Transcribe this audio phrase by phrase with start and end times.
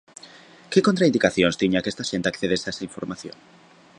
[0.71, 3.37] ¿Que contraindicacións tiña que esta xente accedese a esa información?